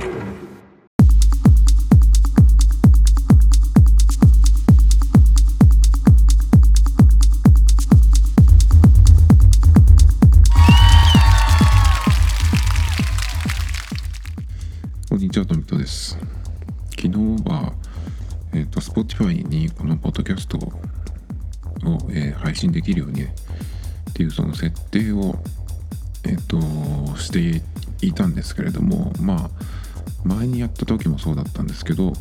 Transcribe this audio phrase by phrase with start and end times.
[0.00, 0.29] こん
[30.84, 32.12] った時もそうだったんですけど、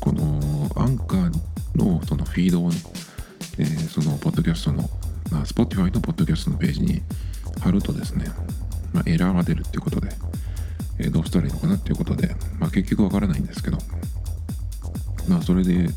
[0.00, 1.30] このアンカー
[1.76, 2.76] のそのフィードをね、
[3.58, 4.88] えーそのポッドキャストの、
[5.30, 7.02] まあ、Spotify のポッドキャストのページに
[7.60, 8.26] 貼るとですね、
[8.92, 10.08] まあ、エラーが出るっていうことで、
[10.98, 13.78] えーどうしたらいいのかなっていうことで、まあ、結局わからないんですけど、
[15.28, 15.88] まあ、それで、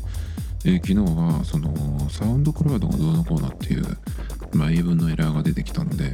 [0.64, 3.84] えー昨日はそのサウンドクラウドがどうのこうのっていう、
[4.52, 6.12] まあ、英文のエラーが出てきたので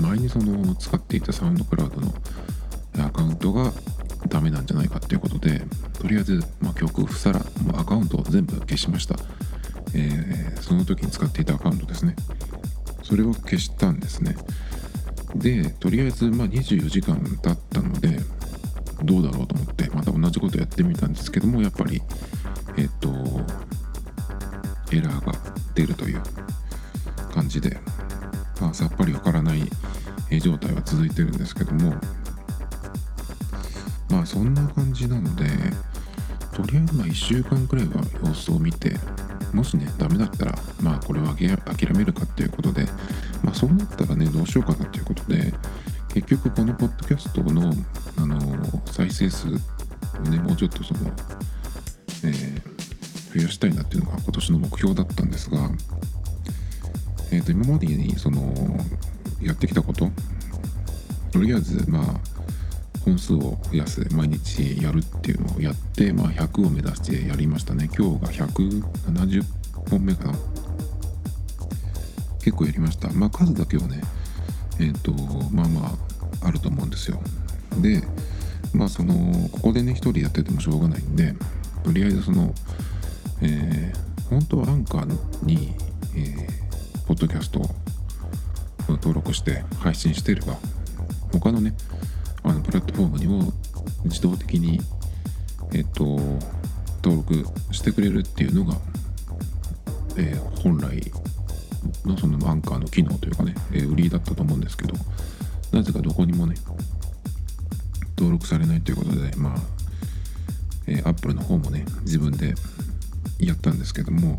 [0.00, 2.12] 前にその使っていたサウンドクラウドの
[3.06, 3.72] アカウントが
[4.28, 5.62] ダメなんじゃないかっていうことで
[5.98, 9.16] とりあえず、まあ、曲ふさらもうアカウントを全部消しました、
[9.94, 12.14] えーその時に使っていたアカウントですね。
[13.02, 14.36] それを消したんですね。
[15.34, 18.20] でとりあえずまあ24時間経ったので
[19.02, 22.00] どうだろうと思ってまた同じことやってみたんですけどもやっぱり
[22.76, 23.08] えっ、と
[24.92, 25.32] エラーが
[25.74, 26.22] 出るという
[27.32, 27.76] 感じで、
[28.60, 29.60] まあ、さっぱりわからない
[30.40, 31.94] 状態は続いてるんですけども
[34.10, 35.44] まあそんな感じなので
[36.52, 38.94] とりあえずまあ1週間くらいは様子を見て
[39.52, 42.84] もしねダメだったらまあこれは諦めるかっていうことで
[43.42, 45.52] まあそうなったらねどうしようかなっていうことで
[46.12, 47.72] 結局このポッドキャストの、
[48.16, 49.50] あの再生数を
[50.28, 51.00] ねもうちょっとその、
[52.24, 52.80] えー
[53.32, 55.70] 増やしたいなっていうのが今年の目標だったんですが、
[57.32, 58.52] えー、と今までにその
[59.40, 60.10] やってきたこと
[61.32, 62.04] とりあえずまあ
[63.10, 67.90] 本数を増やす毎日やるっていうのをやって、まあ、100を目指してやりましたね。
[67.96, 69.42] 今日が170
[69.90, 70.38] 本目かな。
[72.38, 73.10] 結構やりました。
[73.10, 74.00] まあ数だけはね
[74.78, 75.12] えっ、と
[75.50, 75.98] まあま
[76.42, 77.20] ああると思うんですよ。
[77.80, 78.02] で
[78.72, 79.14] まあその
[79.48, 81.34] ここでね一人やっててもしょうがないんで
[81.82, 82.54] とりあえずその
[83.42, 85.74] えー本当はアンカーに、
[86.14, 86.60] えー
[87.08, 87.64] ポッドキャストを
[88.88, 90.54] 登録して配信していれば
[91.32, 91.74] 他のね
[92.50, 93.52] あのプラットフォームにも
[94.04, 94.80] 自動的に
[95.72, 96.18] えっ、と
[97.02, 98.76] 登録してくれるっていうのが、
[100.16, 101.00] えー本来
[102.04, 104.94] のそのアンカーの機能というかね、えー売りだったと思うんですけど
[105.72, 106.56] なぜかどこにもね
[108.18, 109.56] 登録されないということでまあ、
[110.86, 112.54] えー、Apple の方もね自分で
[113.38, 114.38] やったんですけども、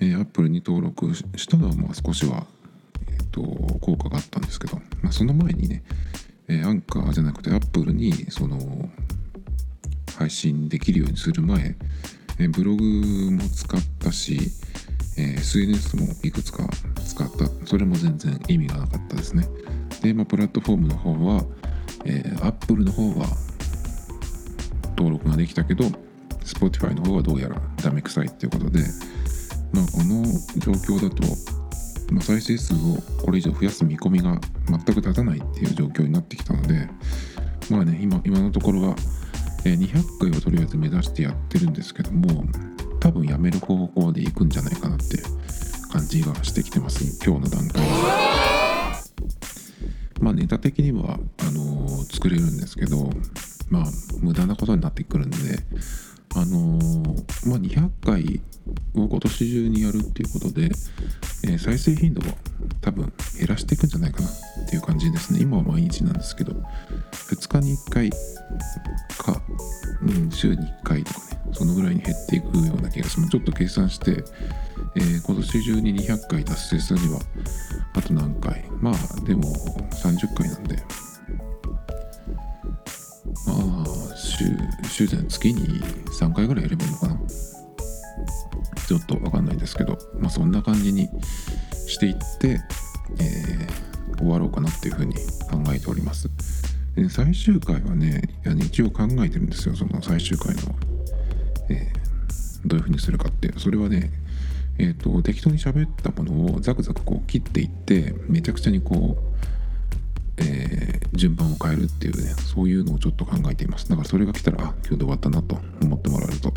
[0.00, 2.46] えー、Apple に登録したのはまあ少しは、
[3.08, 3.42] えー、と
[3.78, 5.84] 効果があったんですけど、まあ、その前にね、
[6.48, 8.88] えーアンカーじゃなくて Apple にその
[10.18, 11.76] 配信できるようにする前、
[12.38, 12.84] えーブログ
[13.30, 14.38] も使ったし、
[15.16, 16.68] えー SNS もいくつか
[17.04, 17.46] 使った。
[17.66, 19.48] それも全然意味がなかったですね。
[20.02, 21.44] で、まあ、プラットフォームの方は、
[22.04, 23.26] えー Apple の方は
[24.96, 25.84] 登録ができたけど
[26.44, 28.80] Spotify の方はどうやらダメ臭いっていうことで、
[29.72, 30.24] まあ、この
[30.58, 31.22] 状況だと、
[32.10, 36.88] ま、再生数をこれ以上増やす見込みが全く立たないっていう状況になってきたので
[37.70, 38.96] まあね今今のところは、
[39.64, 42.44] 200回をとりあえず目指してやってるんですけども
[43.00, 45.18] 多分やめる方向でいくんじゃないかなって
[45.90, 47.88] 感じがしてきてます今日の段階で。
[50.20, 53.10] まあネタ的にはあのー作れるんですけど
[53.68, 53.84] まあ
[54.20, 55.36] 無駄なことになってくるんで
[56.36, 58.40] あのーまあ200回
[58.94, 60.70] を今年中にやるっていうことで、
[61.44, 62.32] えー再生頻度を
[62.80, 64.30] 多分減らしていくんじゃないかなっ
[64.68, 65.40] ていう感じですね。
[65.40, 66.52] 今は毎日なんですけど
[67.12, 68.10] 2日に1回
[69.18, 69.42] か、
[70.02, 73.30] うん、週に1回とかねそのぐらいに減っていくような気がします。
[73.30, 74.24] ちょっと計算して、
[74.96, 77.20] えー今年中に200回達成するには
[77.94, 78.64] あと何回。
[78.80, 79.42] まあでも
[79.92, 80.82] 30回なんで。
[83.46, 84.44] まあ週
[84.94, 85.80] 週じゃない月に
[86.20, 87.18] 3回ぐらいやればいいのかな？
[88.86, 91.08] ちょっと分かんないですけどまあそんな感じに
[91.86, 92.60] していって、
[93.20, 93.84] えー
[94.16, 95.20] 終わろうかなっていうふうに考
[95.74, 96.30] えております。
[96.94, 100.62] で最終回はねいや一応考えてるんですよその最終回の、
[101.68, 103.52] えーどういうふうにするかって。
[103.58, 104.10] それはね
[104.78, 113.88] えー、と適当に喋ったものをザクザクこう切っていってめちゃくちゃにこう、え順番を変えるっていうねそういうのをちょっと考えています。
[113.88, 116.52] だからそれが来たらあ今日で終わったなと思ってもらえると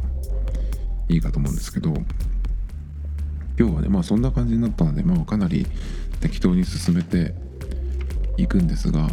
[1.10, 1.94] いいかと思うんですけど
[3.60, 5.66] 今日はねまあそんな感じになったのでまあかなり
[6.20, 7.34] 適当に進めて
[8.38, 9.10] いくんですが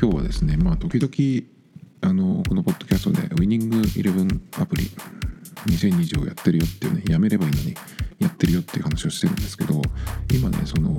[0.00, 1.46] 今日はですねまあ時々
[2.02, 4.90] あのこのポッドキャストでウィニングイレブンアプリ
[5.66, 7.74] 2020をやってるよっていうねやめればいいのに
[8.18, 9.80] やってるよっていう話をしてるんですけど
[10.32, 10.90] 今ねその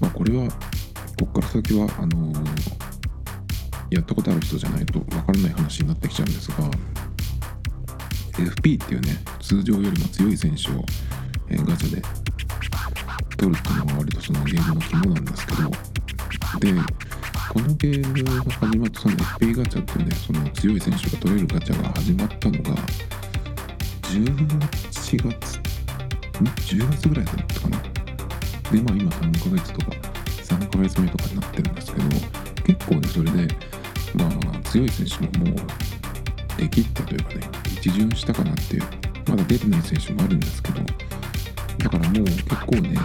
[0.00, 0.48] まあこれは
[1.22, 2.32] こっから先はあの
[3.90, 6.56] やったことある人じゃないとわからない話になってきちゃうんですが
[8.32, 10.84] FP っていうね通常よりも強い選手を、
[11.48, 12.02] えガチャで
[13.36, 15.70] 取るっていうのが割とそのゲームの肝なんですけど
[16.58, 16.82] で
[17.52, 22.82] このゲームが始まったその FP ガチャっていうねその強い選手が取れるガチャが始まったのが
[24.10, 27.78] 11月ん？10月ぐらいだったかな？
[27.78, 30.11] でまあ今3ヶ月とか
[30.56, 32.08] 3ヶ月目とかになってるんですけど
[32.66, 33.54] 結構ねそれで
[34.14, 38.82] まあ強い選手ももうできったというかね一巡したかなっていう
[39.28, 40.82] まだ出てない選手もあるんですけど
[41.78, 42.96] だからもう結構ね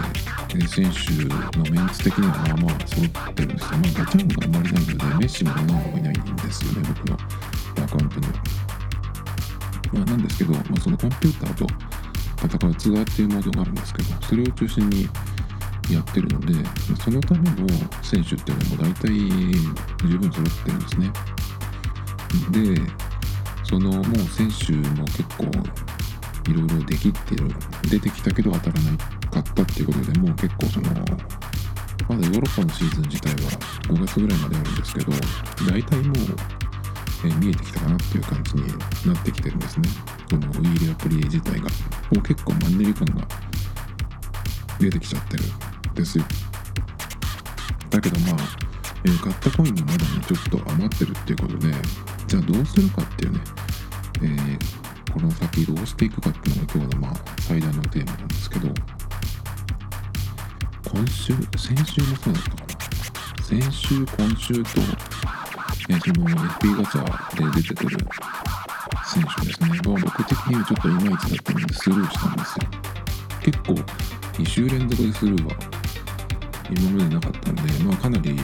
[0.68, 7.16] 選手のメンツ的にはまあまあ揃ってるんですよまあガチャンがあんまりないのでメッシもロナウドもいないんですよね僕の
[7.84, 8.26] アカウントに
[9.92, 11.66] まあなんですけど、まあ、そのコンピューターと
[12.56, 15.08] 戦うツアーっていうモードがあるんですけどそれを中心に
[15.90, 16.54] やってるので
[17.02, 17.66] そのための
[18.02, 19.08] 選手っていうのも大体
[20.06, 21.12] 十分揃ってるんですね。
[22.74, 22.80] で
[23.64, 25.44] そのもう選手も結構
[26.50, 27.48] いろいろできてる。
[27.90, 28.98] 出てきたけど当たらな
[29.30, 30.90] かったっていうことでもう結構その
[32.08, 33.50] まだヨーロッパのシーズン自体は
[33.88, 35.12] 5月ぐらいまであるんですけど
[35.70, 36.16] 大体もう、
[37.26, 38.66] え見えてきたかなっていう感じに
[39.06, 39.88] なってきてるんですね。
[40.30, 41.62] このウィーリアプリ自体が。
[41.64, 41.70] も
[42.18, 43.26] う結構マンネリ感が
[44.78, 45.44] 出てきちゃってる。
[45.98, 46.24] ですよ。
[47.90, 48.36] だけどまあ、
[49.04, 51.72] えー買ったコインもまだねちょっと余ってるっていうことで
[52.26, 53.40] じゃあどうするかっていうね、
[54.22, 54.58] えー
[55.12, 58.68] この先どうしていくかっていうのが今日のまあ最大のテーマなんですけど
[60.92, 63.44] 今週先週もそうだったかな。
[63.44, 64.60] 先週今週と、
[65.88, 67.96] えーその FP ガチャで出てくる
[69.06, 69.68] 選手ですね。
[69.78, 72.66] が僕的にはちょっといまいちだったのでスルーしたんですよ。
[73.40, 73.72] 結構
[74.42, 75.77] 2週連続でスルーは
[76.70, 78.42] 今までなかったんでまあかなりもう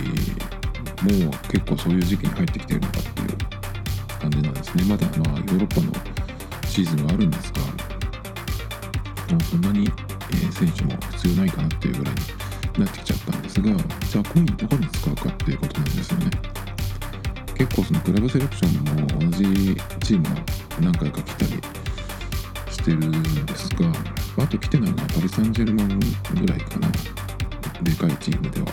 [1.50, 3.29] 結構そういう時期に入ってきてるのかっていう
[4.21, 4.85] 感じなんですね。
[4.85, 5.93] まだまあヨーロッパの
[6.67, 7.61] シーズンはあるんですが
[9.31, 9.91] もうそんなに、
[10.32, 16.31] え選手も必要ないかなっていうぐらいになってきちゃったんですがじゃあコインどこに使うかっていうことなんですよね。
[17.56, 20.31] 結構そのクラブセレクションも同じチームが
[20.81, 21.53] 何回か来たり
[22.71, 23.93] してるんですが
[24.43, 26.00] あと来てないのはパリ・サンジェルマン
[26.41, 26.88] ぐらいかな。
[27.84, 28.66] でかいチームでは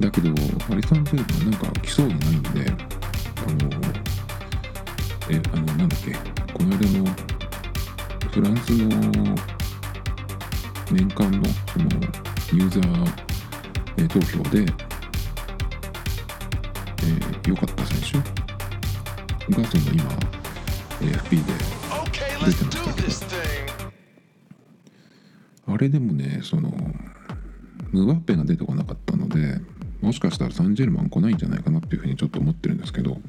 [0.00, 0.34] だけど
[0.68, 3.70] パリ・サンジェルマンなんか来そうにないんであの
[5.30, 6.12] えあのなんだっけ
[6.52, 7.04] この間の
[8.32, 8.88] フランスの
[10.90, 11.84] 年間のその
[12.52, 13.12] ユーザー、
[13.98, 20.04] えー投票でえー良かった選手がその今
[21.00, 21.52] AFP で
[22.40, 23.02] let's can do start it.
[23.06, 23.70] this thing.
[25.72, 26.72] あれでもねその
[27.92, 29.60] ムバッペが出てこなかったので
[30.00, 33.20] もしかしたらサンジェルマン来ないんじゃないかなっていうふうにちょっと思ってるんですけど。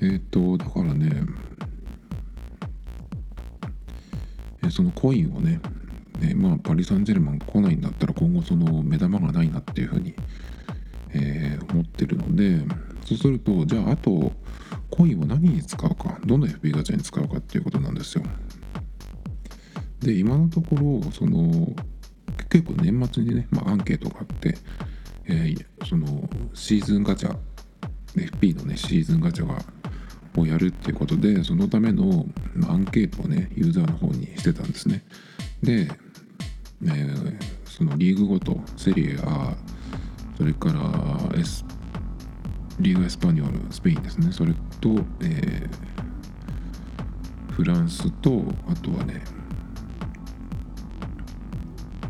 [0.00, 1.22] えっ、とだからね
[4.66, 5.60] えそのコインをね
[6.20, 10.14] ねまあパリ・サンジェルマン来ないんだったら今後その目玉がないなっていうふうに、
[11.14, 12.60] え思ってるので
[13.04, 14.32] そうするとじゃああと
[14.90, 18.24] コインを何に使うかどの FP ガチャに使うかっていうことなんですよ。
[20.00, 21.74] で今のところその
[22.48, 24.56] 結構年末にね、まあ、アンケートがあって、
[25.26, 26.06] えーその
[26.54, 27.36] シーズンガチャ
[28.16, 29.58] FP のねシーズンガチャが
[30.36, 32.26] をやるっていうことでそのための、
[32.68, 35.04] アンケートをねユーザーの方にしてたんですね。
[35.62, 35.90] で、
[36.84, 39.18] えーそのリーグごとセリエ A
[40.38, 41.64] それから S
[42.78, 44.30] リーグエスパニョルスペインですね。
[44.30, 45.94] それと、えー
[47.54, 49.22] フランスとあとはね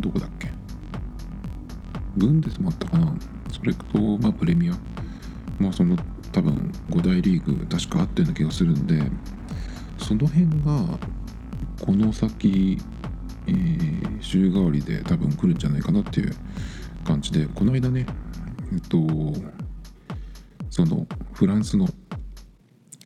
[0.04, 0.50] どこだっけ？
[2.16, 3.14] ブンデスもあったかな。
[3.50, 4.74] それと、まあ、プレミア。
[5.58, 5.96] まあその
[6.32, 9.02] 多分5大リーグ確かあったような気がするんで
[9.98, 10.98] その辺が
[11.80, 12.78] この先、
[13.46, 16.34] えー週替わりで多分来るんじゃないかなっていう
[17.04, 18.04] 感じでこの間ね
[18.72, 18.98] えっと
[20.70, 21.86] そのフランスの、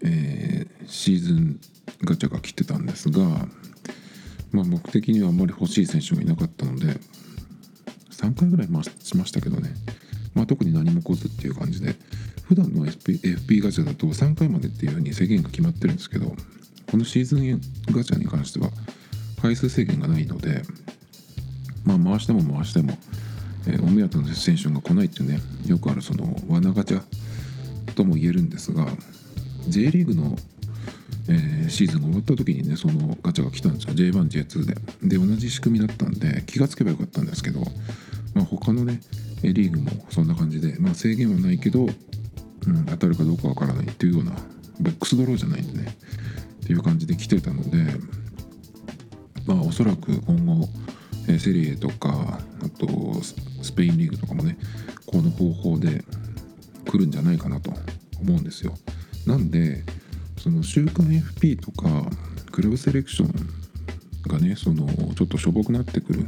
[0.02, 1.60] えーシーズン
[2.04, 3.46] ガチャが来てたんですが
[4.52, 6.98] まあ僕的にはあんまり欲しい選手もいなかったので
[8.10, 9.74] 3回ぐらい回しましたけどね、
[10.34, 11.94] まあ、特に何も来ずっていう感じで。
[12.48, 16.34] 普段の FP, FP ガチャだと3回までっていうふうに制限が決まってるんですけど
[16.90, 17.60] このシーズン
[17.94, 18.70] ガチャに関しては
[19.42, 20.62] 回数制限がないので
[21.84, 22.94] まあ回しても回しても、
[23.66, 27.02] えーお目当ての選手が来ないっていうねよくあるその罠ガチャ
[27.94, 28.86] とも言えるんですが
[29.68, 30.34] J リーグの、
[31.28, 33.94] えー、シーズンが終わった時にねそのガチャが来たんですよ。
[33.94, 34.74] J1J2 で。
[35.02, 37.60] で同じ仕組みだったんで気がつけばよかったんですけど、
[38.34, 39.00] まあ、他のね
[39.42, 44.32] リーグもそんな感じで、まあ、制限はないけど、うん、当たるかどうかわからないっていうような
[44.80, 45.96] ボックスドローじゃないんでね
[46.62, 47.78] っていう感じで来てたので
[49.46, 50.68] まあおそらく今後
[51.38, 52.86] セリエとかあと
[53.62, 54.58] スペインリーグとかもね
[55.06, 56.04] この方法で
[56.86, 57.70] 来るんじゃないかなと
[58.20, 58.74] 思うんですよ。
[59.26, 59.84] なんで
[60.38, 62.08] その週刊 FP とか
[62.52, 63.32] クラブセレクション
[64.28, 66.26] がねそのちょっとしょぼくなってくる、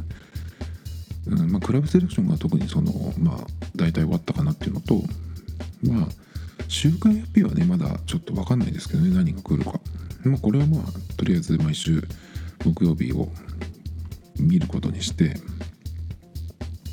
[1.27, 3.37] うんまあ、クラブセレクションが特にそのまあ
[3.75, 5.01] 大体終わったかなっていうのと
[5.83, 6.07] まあ
[6.67, 9.79] 週刊 FP はねまだちょっと分かんないですけどね何が来るか、
[10.23, 10.81] まあ、これはまあ
[11.17, 12.01] とりあえず毎週
[12.63, 13.29] 木曜日を
[14.39, 15.35] 見ることにして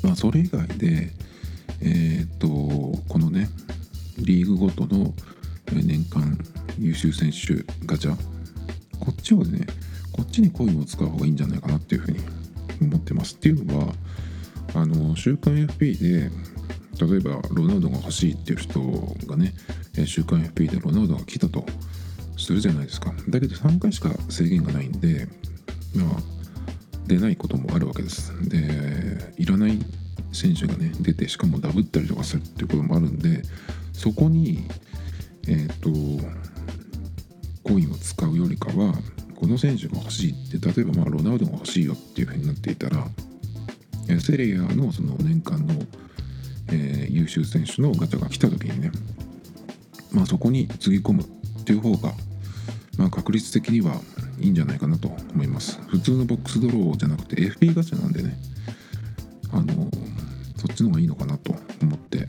[0.03, 1.11] まあそれ以外で
[1.81, 3.49] えっ、とこのね
[4.17, 5.13] リーグごとの
[5.71, 6.37] 年間
[6.77, 8.15] 優秀選手ガチャ。
[8.99, 9.65] こっちをね
[10.11, 12.19] こっちにコインを使う方がいいんじゃないかなっていうふうに
[12.81, 13.35] 思ってます。
[13.35, 13.93] っていうのは
[14.73, 16.29] あの週刊 FP で
[17.05, 18.81] 例えばロナウドが欲しいっていう人
[19.25, 19.53] がね
[20.05, 21.65] 週刊 FP でロナウドが来たと
[22.37, 23.13] するじゃないですか。
[23.29, 25.27] だけど3回しか制限がないんで
[25.95, 26.07] まあ
[27.07, 28.33] 出ないこともあるわけです。
[28.49, 29.79] でいらない
[30.31, 33.41] 選手がね出てしかもダブったりとかするっていうこともあるんで
[33.93, 34.67] そこに
[35.47, 36.39] えっ、ー、と
[37.63, 38.93] コインを使うよりかは
[39.35, 43.07] この選手が欲しいって例えばまあロナウドが欲しいよっていうふうになっていたら
[44.19, 45.75] セレアのその年間の、
[46.71, 48.91] えー、優秀選手のガチャが来た時にね
[50.11, 51.25] まあそこにつぎ込むっ
[51.63, 52.13] ていう方が
[52.97, 54.01] まあ確率的には
[54.39, 55.79] いいんじゃないかなと思います。
[55.87, 58.37] 普通のボックスドローじゃなくて FP ガチャなんでね
[59.51, 59.89] あの
[60.57, 62.27] そっちの方がいいのかなと思って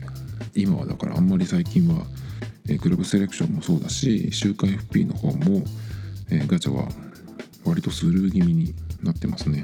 [0.55, 2.05] 今はだからあんまり最近は、
[2.69, 5.63] えクラブセレクションもそうだし週刊 FP の方も、
[6.29, 6.87] えガチャは
[7.65, 9.63] 割とスルー気味になってますね。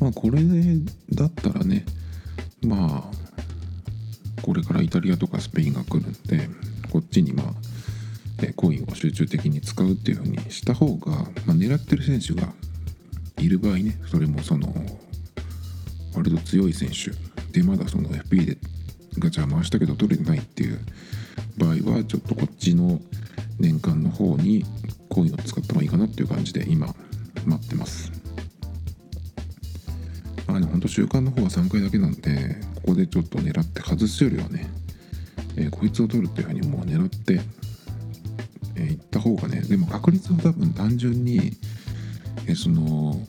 [0.00, 0.40] まあこれ
[1.12, 1.84] だったらね
[2.62, 6.48] まあこれからイタリアとかスペインが来るんで
[6.90, 7.54] こっちにまあ
[8.54, 12.52] コインを集中的に使うっていうふうにした方が、まあ、狙ってる選手が
[13.38, 14.72] いる場合ねそれもその
[16.14, 17.10] 割と強い選手
[17.52, 18.58] でまだその FP で
[19.18, 20.80] ガチャ回したけど取れてないっていう
[21.56, 23.00] 場合はちょっとこっちの
[23.58, 24.64] 年間の方に
[25.08, 26.94] コインを使った方がいいかなっていう感じで今
[27.46, 28.12] 待ってます
[30.46, 34.66] まあねほんと週間の方は3回だけなんでここでちょっと狙って外すよりはね、
[35.56, 37.40] えー、こいつを取るっていうふうにもう狙って
[38.78, 41.52] えー、行った方がねでも確率は多分単純に、
[42.46, 43.20] えー、その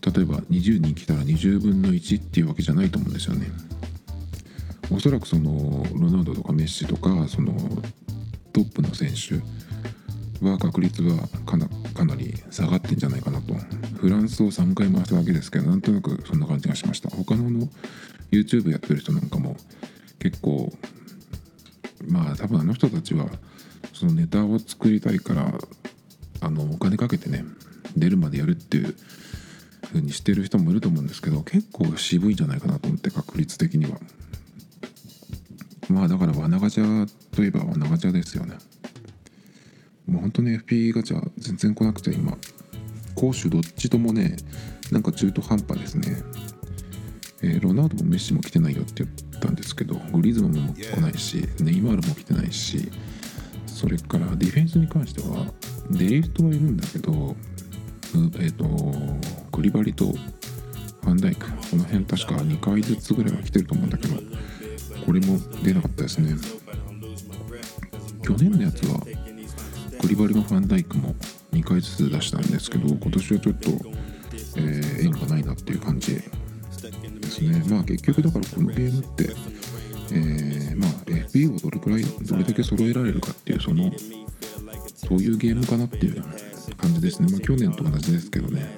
[0.00, 3.46] 例えば20人来たら20分の1っていうわけじゃないと思うんですよね。
[4.90, 7.54] おそらくそのロナウドとかメッシとかその
[8.52, 9.42] トップの選手
[10.44, 13.54] は確率はかなかなり下がってんじゃないかなと。
[13.96, 17.08] フランスを3回回しただけですけどなんとなくそんな感じがしました。
[17.10, 17.68] 他のの
[18.30, 19.56] YouTube やってる人なんかも
[20.18, 20.72] 結構
[22.06, 23.26] まあ多分あの人たちは
[23.92, 25.54] そのネタを作りたいから
[26.40, 27.44] あのお金かけてね
[27.96, 28.94] 出るまでやるっていう
[29.84, 33.98] 風にしてる人もいると思うんですけど結構渋いんじゃないかなと思って確率的には。
[35.88, 38.56] まあだから罠ガチャといえば罠ガチャですよね。
[40.06, 42.36] もう本当に FP ガチャ全然来なくて今。
[43.14, 44.36] 攻守どっちともね
[44.90, 46.22] なんか中途半端ですね。
[47.42, 52.90] えー、ロナウドもメッシも来てないよって言ったんですけどグリズムも来ないしネイマールも来てないし
[53.66, 55.46] それからディフェンスに関しては
[55.90, 57.36] デリフトはいるんだけど
[58.14, 58.66] えっ、ー、と
[59.52, 64.16] クリバリとファンダイクこの辺確か2回ずつぐらいは来てると思うんだけど
[65.04, 66.36] これも出なかったですね。
[68.22, 69.00] 去年のやつは
[70.00, 71.14] クリバリもファンダイクも
[71.52, 73.70] 2回ずつ出したんですけど今年はちょっと、
[74.56, 76.22] えー、縁がないなっていう感じで
[77.22, 77.62] すね。
[77.68, 79.34] まあ結局だからこのゲームって
[80.10, 83.90] えー、まあ FP をどれくらいどれだけ揃えられるかっていうその
[84.94, 86.22] そういうゲームかなっていう
[86.76, 87.28] 感じですね。
[87.30, 88.76] まあ去年と同じですけどね。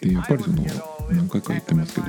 [0.00, 0.64] でやっぱりその
[1.10, 2.06] 何回か言ってますけど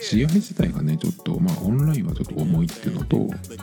[0.00, 3.18] 試合自体がねちょっとまあオンラインはちょっと重いっていうのと、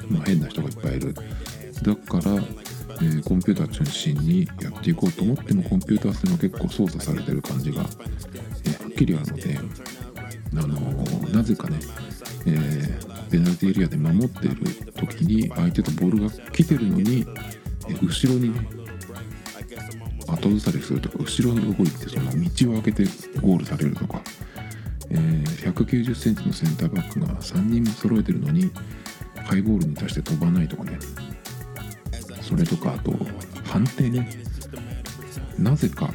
[0.10, 1.14] まあ、変な人がいっぱいいる。
[1.14, 9.60] だから、えー、コンピューター中心にやっていこうと思ってもコンピューター性も結構操作されてる感じが、えー、はっきりあるので
[10.54, 11.78] あのー、なぜかね、
[12.48, 14.56] えーペナルティエリアで守っている
[14.94, 17.26] 時に相手とボールが来てるのに
[17.90, 18.68] え後ろにね
[20.28, 23.04] 後ずさりするとか後ろに動いてその道を開けて
[23.42, 24.22] ゴールされるとか、
[25.10, 28.72] えー、190センチのセンターバックが3人も揃えてるのに
[29.36, 31.00] ハイボールに対して飛ばないとかね。
[32.42, 33.14] それとかあと
[33.66, 34.30] 判定ね。
[35.58, 36.10] なぜか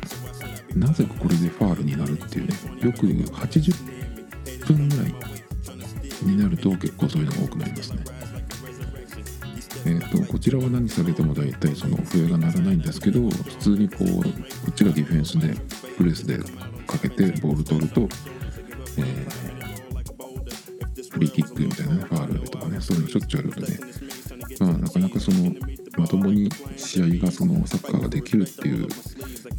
[0.75, 2.55] なぜかこれでファールになるっていうね。
[2.83, 5.15] よく80分ぐらい
[6.23, 8.05] になると結構そういうのが多くなりますね。
[9.85, 14.31] えーと、こちらは何されても大体その笛が鳴らないんですけど普通にこうこ
[14.71, 15.57] っちがディフェンスで
[15.97, 16.39] プレスで
[16.87, 18.09] かけてボール取ると、
[21.11, 23.79] フリーキックみたいなファールとかねそういうのしょっちゅうあるので、
[24.61, 25.55] まあ、なかなかその
[25.99, 28.89] まともに試合がそのサッカーができるっていう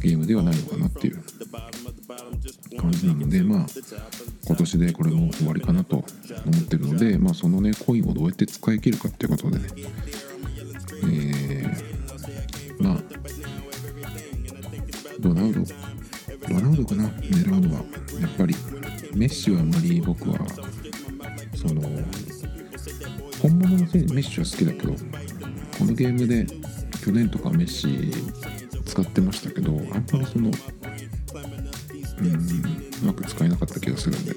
[0.00, 1.22] ゲームではないのかなっていう
[2.78, 3.66] 感じなのでまあ
[4.46, 9.66] 今年でこれも終わりかなと思ってるので、まあ、そのねコインをどうやって使い切るかっていうことでね、
[11.04, 13.02] えー、まあ
[15.20, 15.60] ロナウド。
[16.48, 17.08] ロナウドかな？
[17.08, 17.84] 狙うのは
[18.20, 18.54] やっぱり。
[19.16, 20.38] メッシはあんまり僕は
[21.54, 21.82] その
[23.40, 24.92] 本物のメッシは好きだけど
[25.78, 26.46] このゲームで
[27.04, 28.10] 去年とかメッシ
[28.84, 30.50] 使ってましたけどあんまりその
[32.18, 32.34] うん
[33.02, 34.34] うまく使えなかった気がするんで。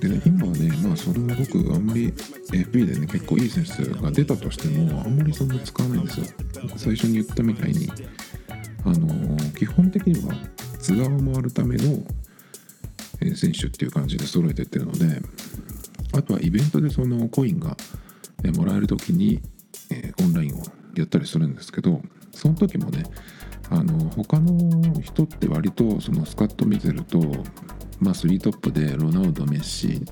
[0.00, 6.26] でね今はねまあそれは僕あんまり FP でね結構いい選手が出たとしてもあんまりそんな使わないんですよ。
[6.76, 7.90] 最初に言ったみたいに
[8.84, 10.34] あのー、基本的には
[10.78, 12.02] 津川を回るための
[13.34, 15.20] 選手っていう感じで揃えてってるので
[16.12, 17.76] あとはイベントでそのコインが
[18.56, 19.40] もらえる時に、
[20.22, 20.62] オンラインを
[20.96, 22.00] やったりするんですけど
[22.32, 23.04] その時もね
[23.70, 27.18] あの他の人って割とそのスカット見てると、
[28.00, 30.02] まあ、3トップでロナウドメッシ、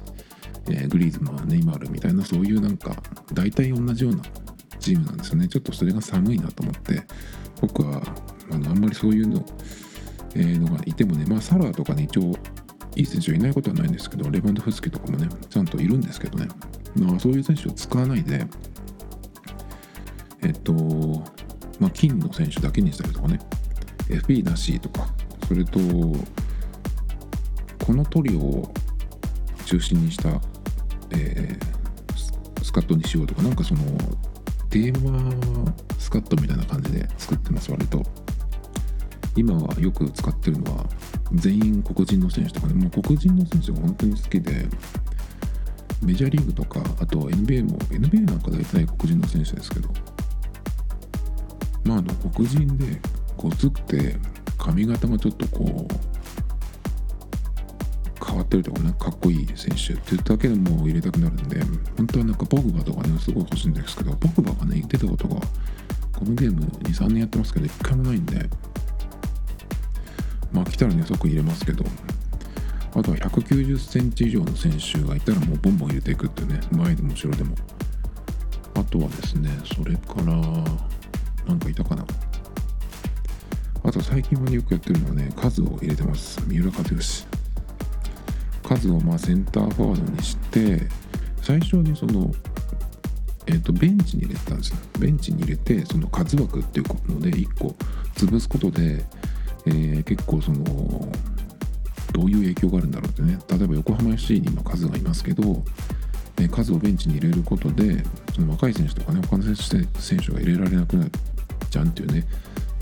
[0.71, 2.95] え、グリーズマンネイマールみたいなそういうなんか
[3.33, 4.23] 大体同じような
[4.79, 5.49] チームなんですよね。
[5.49, 7.03] ちょっとそれが寒いなと思って
[7.61, 8.01] 僕は
[8.53, 9.45] あのあんまりそういうの,、
[10.37, 12.33] え、のがいてもねまあサラーとかね一応
[12.99, 16.49] いい選手がいないことはないんですけどレバンドフスキとかもねちゃんといるんですけどね、
[16.97, 18.45] まあ、そういう選手を使わないで
[20.43, 20.73] えっと
[21.81, 23.39] まあ、金の選手だけにしたりとかね。
[24.09, 25.07] FP なしとか。
[25.47, 25.79] それと
[27.85, 28.75] このトリオを
[29.65, 30.29] 中心にした、
[31.11, 33.81] えー、スカットにしようとかなんかその
[34.69, 35.33] テーマ
[35.99, 38.03] スカットみたいな感じで作ってます割と。
[39.37, 40.85] 今はよく使ってるのは
[41.35, 42.75] 全員黒人の選手とかね。
[42.75, 44.67] もう黒人の選手が本当に好きで
[46.03, 49.89] メジャーリーグとかあと NBA も NBA なんか大体黒人の選手ですけど。
[51.85, 53.01] まああの黒人で
[53.37, 54.17] ごつくて
[54.59, 56.09] 髪型がちょっとこう
[58.25, 61.61] 変わってるとかねかっこいい選手って言っただけでも入れたくなるんで
[61.97, 65.37] 本当はなんかポグバとかねすごい欲しいんですけどポグバがね出たことが
[66.13, 68.51] このゲーム23年やってますけど1回もないんで
[70.53, 71.85] まあ来たらね即入れますけど。
[72.95, 77.55] あとは190センチ以上の選手がいたらもうボンボン入れていくっていうね前でも後ろでも。
[78.75, 80.35] あとはですねそれから
[81.47, 82.05] なんかいたかな。
[83.85, 86.41] あと最近はよくやってるのはね数を入れてます。
[86.47, 86.99] 三浦知良。
[88.69, 90.83] 数をまあセンターフォワードにして
[91.43, 92.33] 最初にその
[93.51, 94.77] えーと、ベンチに入れてたんですよ。
[94.99, 97.75] ベンチに入れてその数枠っていうので1個
[98.15, 99.03] 潰すことで、
[99.69, 100.65] えー、結構その
[102.13, 103.39] どういう影響があるんだろうってね。
[103.49, 105.63] 例えば横浜 FC に今数がいますけど、
[106.39, 108.03] えー、数をベンチに入れることで
[108.35, 111.09] その若い選手とかね他の選手選手が入れられなくなっ
[111.71, 112.27] ちゃうっていうね。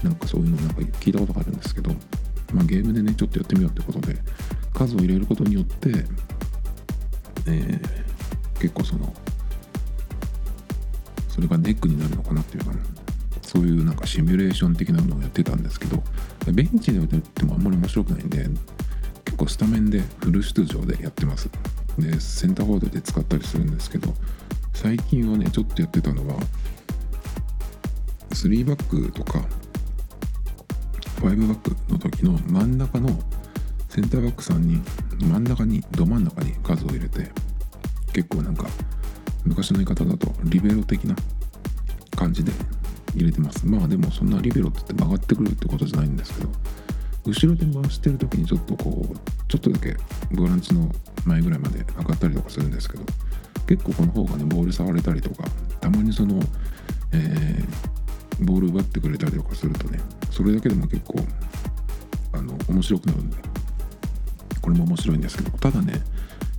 [0.03, 1.91] なんかそういうのなんか聞いたことがあるんですけど、
[2.53, 4.17] まあ、ゲームでねちょっとやってみようってことで
[4.73, 5.91] 数を入れることによって、
[7.47, 9.13] えー、結構その
[11.29, 12.79] それがネックになるのかなっていうか、ね、
[13.57, 16.03] そういうなんかシミュレーション的なのをやってたんですけど
[16.53, 18.47] ベンチでやってもあんまり面白くないんで
[19.25, 21.49] 結構スタメンでフル出場でやってます。
[21.99, 24.13] でセンターフォードで使ったりするんですけど
[24.75, 26.35] 最近はねちょっとやってたのは
[28.29, 29.43] 3バックとか
[31.21, 33.09] 5バックの時の真ん中の
[33.89, 34.83] センターバックさんに
[35.19, 37.31] 真ん中にど真ん中に数を入れて
[38.13, 38.67] 結構なんか
[39.47, 41.17] 昔の言い方だとリベロ的な
[42.15, 42.53] 感じで
[43.17, 43.67] 入れてます。
[43.67, 46.51] まあでもそんなリベロってって曲がってくるってことじゃないんですけど
[47.27, 49.17] 後ろで回してる時にちょっとこう
[49.49, 49.97] ちょっとだけ
[50.33, 50.89] ボランチの
[51.25, 53.05] 前ぐらいまで上がったりとかするんですけど
[53.67, 55.45] 結構この方がねボール触れたりとか
[55.81, 56.41] たまにその、
[57.13, 59.99] えー、ボール奪ってくれたりとかするとね
[60.31, 61.19] それだけでも結構
[62.33, 63.37] あの面白くなるんで
[64.61, 65.95] これも面白いんですけどただね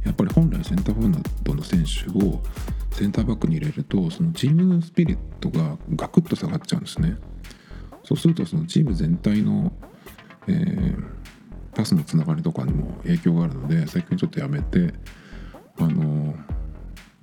[0.07, 2.41] やっぱり本来センターフォワードの選手を
[2.91, 7.15] センターバックに入れるとそのチームスピリットがガクッと下がっちゃうんですね。
[8.03, 9.71] そうするとそのチーム全体の、
[10.47, 11.05] えー、
[11.75, 14.93] パスのつながりとかにも影響があるので最近ちょっとやめて
[15.77, 16.35] あの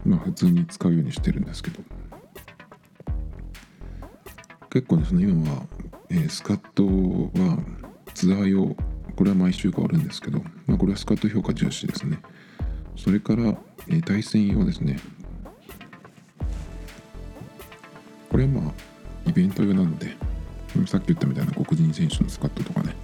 [0.05, 1.81] まあ普通に使うようにしてるんですけど。
[4.71, 5.63] 結構ねその今は、
[6.11, 6.85] えー、スカット
[7.41, 7.59] は
[8.13, 8.77] ツアー用
[9.17, 12.19] これは毎週変わるんですけど、まあ、これはスカット評価重視ですね。
[12.97, 13.55] それから、
[13.89, 14.99] え、対戦用ですね。
[18.35, 18.73] これはまあ
[19.31, 20.17] イベント用なので
[20.87, 22.97] さっき言ったみたいな黒人選手のスカットとかね。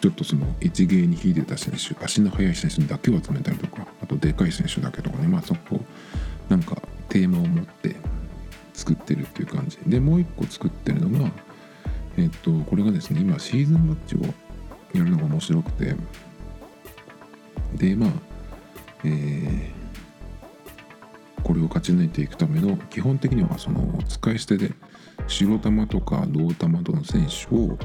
[0.00, 5.28] ちょっとその一芸に秀でた選手足の速い選手だけを集めたりとかあとでかい選手だけとかね。
[5.28, 5.80] まあそこ
[6.48, 7.94] なんかテーマを持って
[8.74, 9.78] 作ってるっていう感じ。
[9.86, 11.30] でもう一個作ってるのが
[12.16, 14.20] えっとこれがですね今シーズンマッチを
[14.92, 15.94] やるのが面白くて。
[17.76, 18.10] でまあ
[19.04, 24.72] えー、これを勝ち抜いていくための基本的にはその使い捨てで
[25.26, 27.78] 白玉とか銅玉との選手を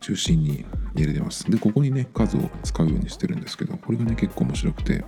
[0.00, 0.64] 中心に
[0.94, 1.50] 入れてます。
[1.50, 5.04] でここにね数を使うようにしてるんですけどこれがね結構面白くて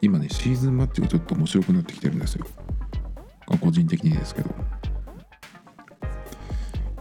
[0.00, 2.46] 今ねシーズンマッチがちょっと面白くなってきてるんですよ。
[3.60, 4.54] 個人的にですけど。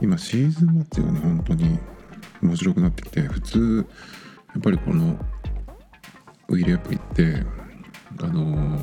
[0.01, 1.79] 今シーズンマッチがね本当に
[2.41, 3.87] 面白くなってきて普通
[4.49, 5.17] やっぱりこの
[6.53, 7.43] ウィリアップ行って
[8.21, 8.79] あの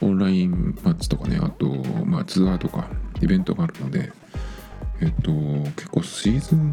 [0.00, 1.66] オンラインマッチとかねあと、
[2.04, 2.88] まあ、ツアーとか
[3.20, 4.12] イベントがあるので
[5.00, 5.30] えっと
[5.76, 6.70] 結構シーズン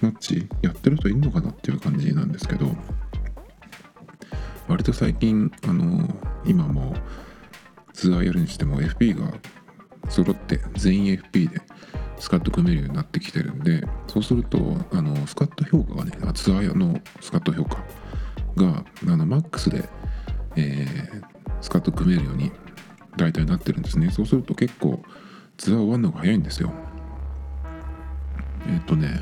[0.00, 2.70] マッチやってる人いるのかなっていう感じなんですけど
[4.68, 6.08] 割と最近あの
[6.44, 6.94] 今も
[7.92, 9.32] ツアーやるにしても FP が
[10.08, 11.60] 揃って全員 FP で
[12.18, 14.58] スカット組めるようになってきてるんでそうすると
[14.92, 17.82] あのスカット評価がねツアーのスカット評価
[18.58, 19.88] があのマックスで、
[20.56, 21.24] えー、
[21.60, 22.52] スカット組めるように
[23.16, 24.10] 大体なってるんですね。
[24.10, 25.02] そうすると結構
[25.56, 26.72] ツアー終わるのが早いんですよ。
[28.68, 29.20] えっとね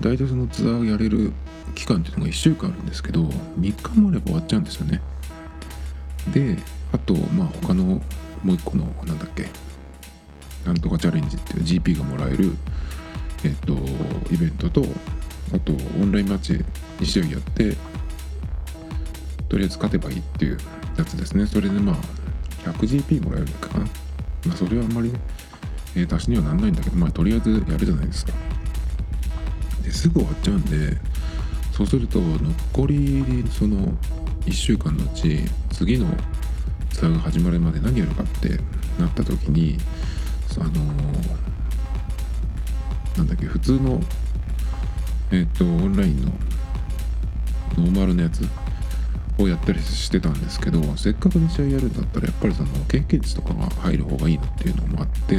[0.00, 1.32] 大体そのツアーやれる
[1.74, 5.00] 期間っていうのが1週間あるんですけど3日もあれば終わっちゃうんですよね。
[6.32, 6.56] で
[6.92, 8.02] あとまあ他のも
[8.52, 9.48] う一個のなんだっけ
[10.64, 12.52] なんとかチャレンジっていう GP がもらえる
[13.44, 13.74] えっと
[14.32, 14.84] イベントと
[15.52, 16.64] あとオンラインマッチ
[16.98, 17.76] 2試合やって
[19.48, 20.58] とりあえず勝てばいいっていう
[20.96, 21.46] やつですね。
[21.46, 21.96] それでまあ
[22.70, 23.84] 100GP もらえるかな。
[24.46, 25.20] まあそれはあんまりね、
[25.96, 28.32] えー、足しにはなんないんだけどまあとりあえずやるじゃないですか。
[29.82, 30.96] ですぐ終わっちゃうんで
[31.72, 33.92] そうすると残りその
[34.46, 35.38] 1週間のうち
[35.72, 36.06] 次の
[36.90, 38.58] ツアーが始まるまで何やるかって
[38.98, 39.78] なった時に
[40.58, 40.70] あの
[43.16, 44.00] なんだっけ普通の
[45.32, 46.32] えっ、とオンラインの
[47.78, 48.42] ノーマルのやつ
[49.38, 55.36] をやったりしてたんですけどせっかく2試合やるんだったらやっぱりその経験値とかが入る方がいいなっていうのもあって、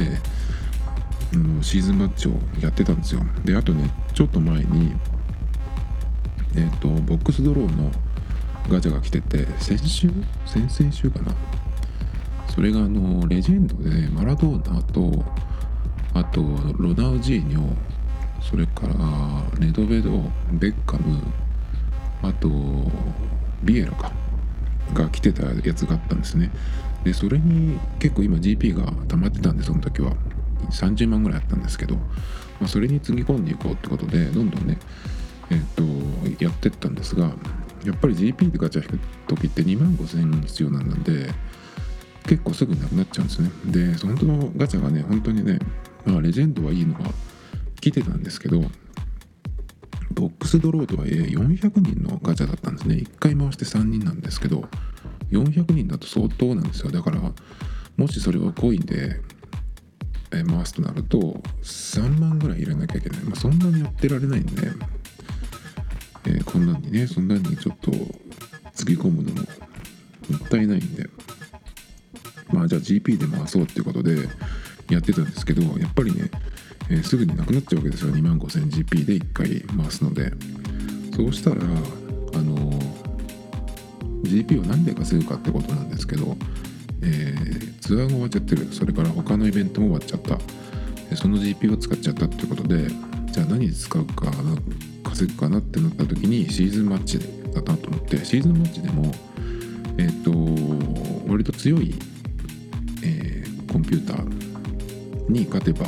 [1.34, 3.20] うん、シーズンマッチをやってたんですよ。
[3.44, 4.92] であとねちょっと前に
[6.56, 7.90] えっ、とボックスドローの
[8.68, 10.10] ガチャが来てて先週？
[10.46, 11.34] 先々週かな？
[12.48, 15.24] それがあのレジェンドでマラドーナと
[16.14, 16.42] あと
[16.76, 17.74] ロナウジーニョ
[18.42, 18.94] それから
[19.58, 20.10] ネドベド
[20.52, 21.20] ベッカム
[22.22, 22.48] あと
[23.62, 24.12] ビエラか
[24.92, 26.50] が来てたやつがあったんですね。
[27.04, 30.14] でそれに結構今 GP が溜まってたんでその時は。
[30.70, 32.02] 30万ぐらいあったんですけど、ま
[32.64, 34.78] あ、それにつぎ込んでいこうってことでどんどんね
[35.50, 37.32] えっ、とやってったんですが
[37.84, 41.30] やっぱり GP でガチャ引く時って2万5000円必要なんで
[42.26, 43.50] 結構すぐなくなっちゃうんですね。
[43.66, 45.58] で本当のガチャがね本当にね
[46.06, 47.00] まあレジェンドはいいのが
[47.82, 48.62] 来てたんですけど
[50.12, 52.94] ボックスドローとはいえ400人のガチャだったんですね。
[52.96, 54.64] 1回回して3人なんですけど
[55.30, 56.92] 400人だと相当なんですよ。
[56.92, 57.20] だから
[57.96, 59.20] もしそれをコインで
[60.30, 64.68] 回すとなると3万ぐらい入れなきゃいけない、まあ、そんなにやってられないんで
[66.24, 67.90] えー、こんなにねそんなにちょっと
[68.72, 69.44] つぎ込むのもも
[70.36, 71.10] ったいないんで。
[72.52, 74.28] まあじゃあ GP で回そうっていうことで
[74.90, 76.30] やってたんですけどやっぱりね、
[76.92, 78.12] えー、すぐになくなっちゃうわけですよ。
[78.12, 80.32] 2万 5000GP で1回回すので。
[81.16, 82.72] そうしたらあの、
[84.22, 86.36] GP を何で稼ぐかってことなんですけど、
[87.02, 88.68] えー、ツアーが終わっちゃってる。
[88.72, 90.38] それから他のイベントも終わっちゃった。
[91.16, 92.88] その GP を使っちゃったってことで
[93.32, 94.32] じゃあ何に使うかな
[95.04, 99.12] 稼ぐかなってなった時にシーズンマッチだなと思ってシーズンマッチでも
[99.98, 101.94] えっ、ー、と割と強い、
[103.04, 105.86] えー、コンピューターに勝てば、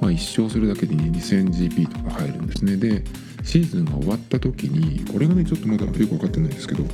[0.00, 2.76] まあ、1勝するだけで 2000GP とか入るんですね。
[2.76, 3.02] で
[3.44, 6.84] シーズンが終わった時にこれがねちょっとまだよく分かってないんですけど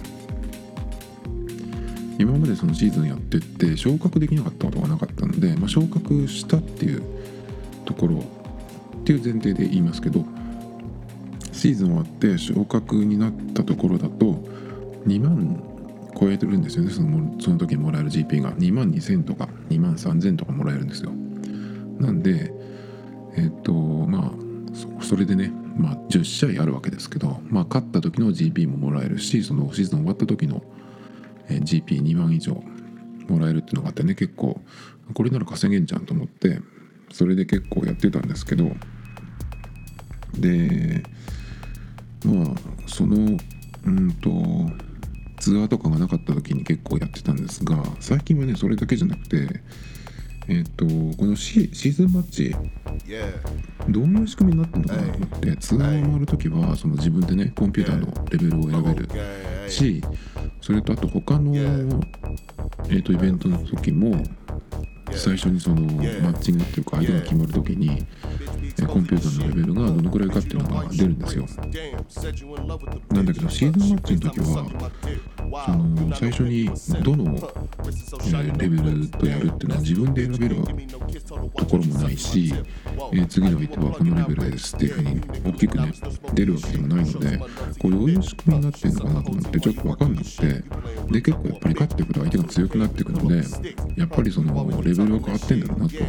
[2.19, 7.03] 今までそのシーズンやってって昇格できなかったことがなかったので、まあ、昇格したっていう
[7.85, 8.25] ところ
[8.99, 10.25] っていう前提で言いますけど
[11.53, 14.35] シーズン終わって昇格になったところだと
[15.07, 15.62] 2万
[16.19, 18.53] 超えてるんですよねそのその時にもらえる GP が。
[18.53, 21.11] 2万2000とか2万3000とかもらえるんですよ。
[21.99, 22.53] なんで
[23.37, 24.44] えっ、とまあ
[25.01, 30.62] それでね、まあ、10試合あるわけですけど、まあ、勝った時の GP ももらえるしそのシーズン終わった時の
[31.49, 32.55] GP2 万以上
[33.29, 34.61] もらえるっていうのがあってね結構
[35.12, 36.61] これなら稼げんじゃんと思って
[37.12, 38.70] それで結構やってたんですけど
[40.38, 41.03] で
[42.25, 42.55] まあ
[42.87, 43.38] その
[43.87, 44.31] うんと
[45.38, 49.61] ツアーとかがなかった時に結構やってたんですが最近はねそれだけじゃなくて
[50.49, 52.55] えっ、とこのシシーズンマッチ
[53.89, 55.57] どういう仕組みになってるのかなと思って。
[55.57, 60.03] ツアーを回る時はその自分でねコンピューターのレベルを選べるし
[60.61, 64.23] それとあと他の、えー、とイベントの時も
[65.12, 68.07] 最初にそのマッチングっていうか相手が決まる時に
[68.87, 71.47] コンピューターのレベルがどのくらいかっていうのが出るんですよ。
[73.11, 74.47] なんだけどシーズンマッチの時は
[75.67, 76.71] その最初に
[77.03, 77.37] どの、
[78.27, 80.57] えレベルとやるっていうのは自分で選べる
[81.57, 82.53] ところもないし、
[83.12, 85.93] えー、次の相手はこのレベルですっていうふうに大きくね
[86.35, 93.37] 出るわけでもないのでこうどういう仕組みになってるのかなと思ってちょっと分かんなくてで結構やっぱり勝っていくと相手が強くなっていくので
[93.97, 96.05] やっぱりそのレベルレベルが変わってんだろうなと。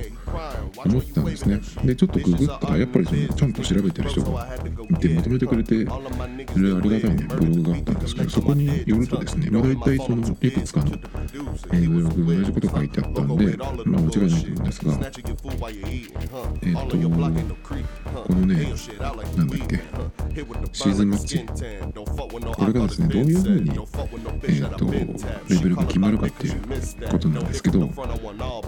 [0.86, 1.60] 思ってたんですね。
[1.84, 6.00] でちょっとググったらやっぱりそのちゃんと調べてる人がいてまとめてくれてるあ
[6.82, 10.92] りがたいねブログがあったんですけどそこによるとですねまあ大体そのいくつかの、
[11.74, 14.94] え、ブログが同じこと書いてあったんでまあ間違いないと思うんですが
[16.62, 16.98] えっ、と
[18.24, 18.74] このね
[19.38, 19.82] なんだっけ
[20.74, 21.46] シーズンマッチ。
[22.56, 23.72] これがですねどういうふうに
[24.48, 26.62] えっ、とレベルが決まるかっていう
[27.10, 27.90] ことなんですけど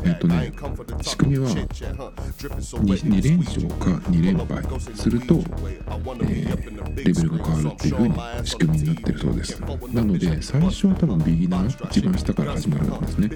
[0.06, 0.54] えっ、とね
[1.02, 4.64] 仕組みは 2, 連勝か2連敗
[4.96, 9.62] すると、えー、レベルが変わるっていう風に仕組みになってるそうです。
[9.94, 13.30] なので最初は多分ビギナー一番下から始まるんですね。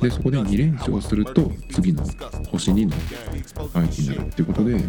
[0.00, 2.04] でそこで2連勝すると次の
[2.50, 2.92] 星2の
[3.72, 4.80] 相手になるっていうことで、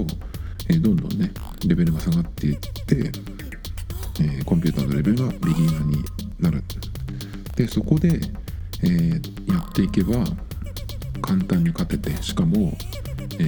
[0.68, 1.32] えー、どんどんね
[1.66, 3.12] レベルが下がっていって、
[4.20, 6.04] えー、コンピューターのレベルがビギナーに
[6.38, 6.62] なる。
[7.56, 8.20] でそこで、
[8.82, 10.24] えー、やっていけば
[11.20, 12.72] 簡単に勝ててしかも、
[13.40, 13.44] え、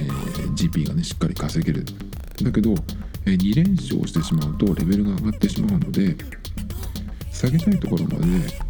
[0.55, 1.85] GP がねしっかり稼げる。
[2.43, 2.75] だけど、
[3.25, 6.15] え、2連勝してしまうとレベルが上がってしまうので
[7.31, 8.17] 下げたいところまで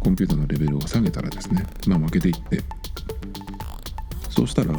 [0.00, 2.62] コンピューターのレベルを下げたらですねまあ負けていって
[4.34, 4.72] そうしたら、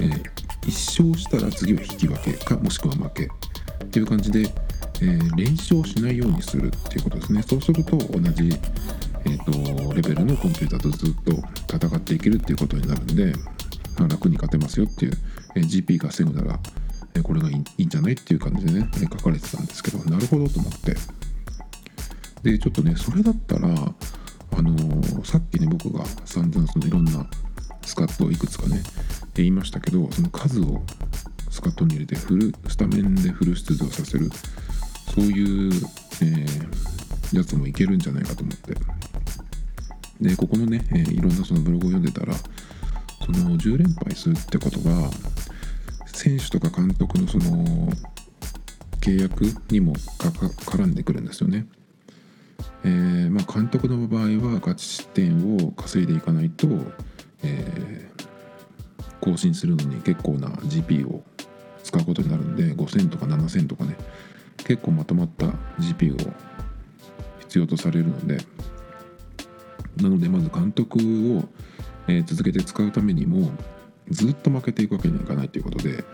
[0.00, 0.22] えー、
[0.62, 3.30] 1勝したら次は引き分けかもしくは負け。
[3.84, 4.40] っていう感じで、
[5.02, 7.42] えー、連勝しないようにするっていうことですね。
[7.42, 8.50] そうすると同じ
[9.24, 13.34] えーと、レベルのコンピューターとずっと戦っていけるっていうことになるんで、
[13.98, 15.12] まあ、楽に勝てますよっていう、
[15.56, 16.58] えー、GP 稼ぐなら、
[17.14, 20.96] え、これがいいんじゃないっていう感じでね、え、書かれてたんですけどなるほどと思って。
[22.42, 27.28] でちょっとねそれだったらあの、さっきね僕が散々そのいろんな
[27.82, 28.82] スカットをいくつかね
[29.40, 30.82] 言いましたけどその数を
[31.50, 34.30] スカットに入れてフルスタメンでフル出場させる
[35.14, 35.72] そういう、
[36.22, 38.74] えー、やつもいけるんじゃないかと思って
[40.20, 42.34] でここのね、えー、いろんなそのブログを読んでたら
[43.24, 45.10] その10連敗するってことが
[46.06, 47.90] 選手とか監督のその
[49.00, 51.66] 契約にも絡んでくるんですよね。
[52.84, 56.66] えー、まあ、監督の場合は勝ち点を稼いでいかないと、
[57.42, 58.24] えー、
[59.20, 61.22] 更新するのに結構な GP を
[61.82, 63.96] 使うことになるんで5000とか7000とかね
[64.58, 65.46] 結構まとまった
[65.80, 66.32] GP を
[67.40, 68.38] 必要とされるので
[69.96, 70.98] なのでまず監督
[71.36, 71.44] を、
[72.06, 73.50] え、続けて使うためにも
[74.08, 76.04] ずっと負けていくわけにはいかないということで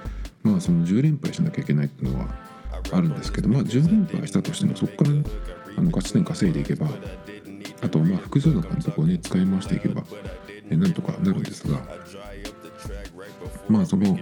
[0.43, 2.29] まあその10連敗しなきゃいけないっていうのは
[2.93, 5.25] あるんですけどまあ10連敗したとしてもそこから、ね、
[5.77, 6.89] あの勝ち点稼いでいけば
[7.83, 10.03] あとまあ複数の監督をね使い回していけば、
[10.71, 11.81] え、なんとかなるんですが。
[13.69, 14.19] まあその、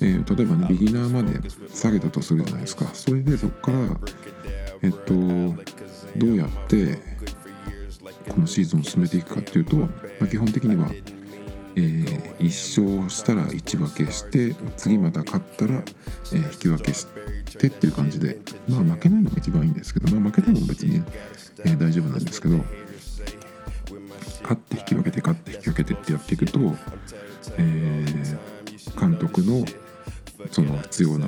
[0.00, 1.40] えー、例えばねビギナーまで
[1.72, 2.86] 下げたとするじゃないですか。
[2.94, 3.78] それでそこから
[4.82, 5.14] えっと
[6.16, 6.98] どうやって
[8.28, 9.88] このシーズンを進めていくかっていうと、ま
[10.22, 10.90] あ、基本的には、
[11.76, 17.06] えー、1勝したら1分けして次また勝ったら、えー、引き分けし
[17.58, 18.38] てっていう感じで。
[18.68, 21.02] まあ負けないのが一番いいんですけど、まあ、負けても別に、
[21.64, 22.64] えー、大丈夫なんですけど。
[24.48, 26.58] 勝って引き分けて勝って引き分けてってやっていくと、
[27.58, 29.62] えー、監督の
[30.50, 31.26] その必要な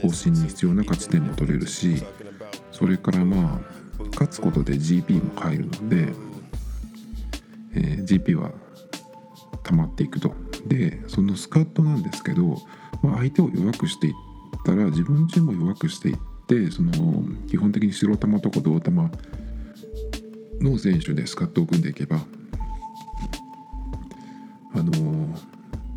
[0.00, 2.04] 更新に必要な勝ち点も取れるし
[2.70, 6.12] それからまあ勝つことで GP も入るので、
[7.74, 8.52] えー、GP は
[9.64, 10.32] 溜まっていくと。
[10.66, 12.56] でそのスカットなんですけど、
[13.02, 14.14] まあ、相手を弱くしていっ
[14.64, 16.92] たら自分自身も弱くしていってその
[17.50, 19.10] 基本的に白玉とか胴玉
[20.60, 22.20] の選手でスカットを組んでいけば
[24.74, 25.28] あのー、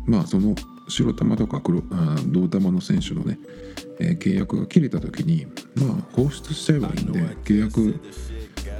[0.06, 0.54] まあその
[0.88, 3.38] 白玉とか黒あ胴玉の選手のね
[4.00, 8.00] えー、契約が切れた時にまあ放出しちゃえばいいんで契約、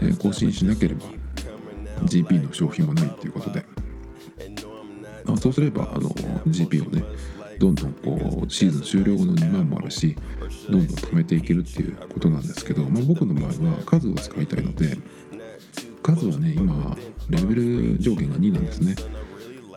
[0.01, 1.07] えー、更新しなければ
[2.05, 3.65] GP の商品もないっていうことで、
[5.25, 6.11] まあ、そうすればあの
[6.47, 7.05] GP をね
[7.59, 10.17] どんどんこうシーズン終了後の2万もあるし
[10.71, 14.97] どんどん貯めていけるっていうことなんですけど、まあ、僕の場合は数を使いたいので
[16.03, 16.97] 数はね今
[17.29, 18.95] レベル上限が2なんですね。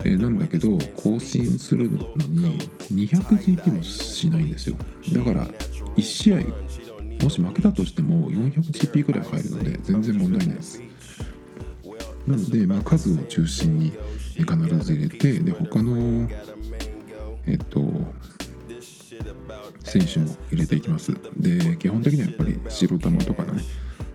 [0.03, 2.59] えー、なんだけど更新するのに
[3.07, 4.75] 200GP もしないんですよ。
[5.13, 5.47] だから
[5.95, 6.37] 1試合
[7.23, 10.81] もし負けたとしても 400GP くらい入るので全然問題ないです。
[12.27, 13.91] なので、まあ、数を中心に
[14.35, 16.29] 必ず入れてで他の
[17.47, 17.81] えっと
[19.83, 21.13] 選手も入れていきます。
[21.37, 23.61] で基本的にはやっぱり白玉とかね。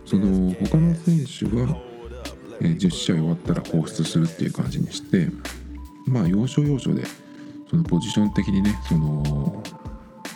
[0.06, 1.76] その他の選手は
[2.60, 5.28] 10試合終わったら放出するっていう感じにして
[6.06, 7.04] まあ要所要所で
[7.68, 9.62] そのポジション的にねその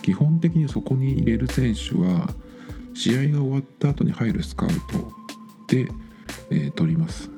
[0.03, 2.29] 基本的にそこに入れる選手は
[2.95, 4.75] 試合が終わった後に入るスカウト
[5.69, 5.89] で、
[6.51, 7.31] えー、取ります。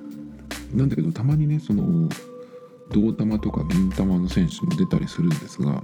[0.73, 2.09] なんだけどたまにねその
[2.90, 5.83] 銅玉とか銀玉の選手も出たりするんですが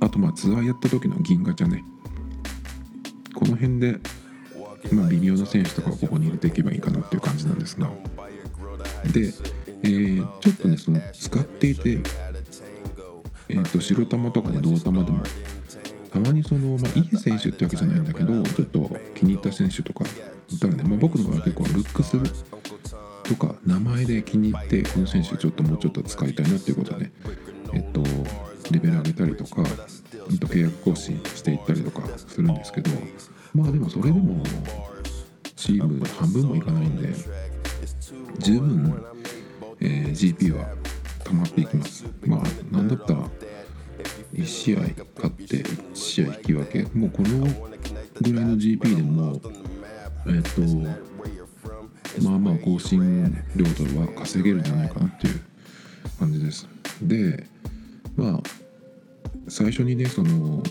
[0.00, 1.84] あとまあツアーやった時の銀ガチャね。
[3.34, 3.98] この辺で、
[4.92, 7.90] まあ、微妙な選手とかをここに入れていけばいいかなっていう感じなんですが。
[9.12, 9.32] で
[9.82, 11.98] えー、ちょっとねその使っていて、
[13.48, 15.22] えーと、白玉とかね銅玉でも
[16.12, 20.04] たまにその、まあ、いい選手ってわけじゃないんだけどちょっと気に入った選手とか
[20.48, 22.44] いたらね、まあ、僕の場合は結構ルックス
[23.24, 27.10] とか名前で気に入ってこの選手ちょっともうちょっと使いたいなっていうことで
[27.74, 28.02] えっと
[28.72, 32.90] レベル上げたりとかと契約更新していったりとかするんですけど
[33.54, 34.42] まあでもそれでも
[35.54, 37.12] チーム半分もいかないんで
[38.38, 39.04] 十分
[39.86, 40.66] えー、GP は
[41.22, 42.04] 溜まっていきます。
[42.26, 43.30] まあなんだったら
[44.34, 44.96] 1試合勝
[45.28, 46.82] って1試合引き分け。
[46.92, 47.46] もうこの
[48.20, 49.40] ぐらいの GP でも
[50.26, 50.92] えっ、ー、
[52.16, 55.40] とまあまあ更新量とは稼げるんじゃないかなっていう
[56.18, 56.68] 感じです。
[57.00, 57.46] で
[58.16, 58.40] まあ
[59.48, 60.64] 最初にねその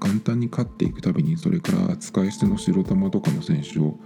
[0.00, 3.98] 簡単に勝っていくたびにそれから使い捨ての白玉とかの選手を